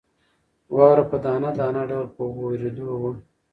واوره 0.75 1.03
په 1.11 1.17
دانه 1.25 1.49
دانه 1.59 1.83
ډول 1.89 2.07
په 2.15 2.23
وورېدو 2.37 2.87
وه. 3.01 3.11